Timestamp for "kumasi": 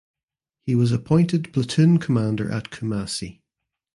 2.71-3.41